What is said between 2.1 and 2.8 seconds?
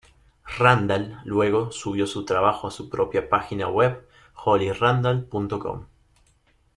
trabajo a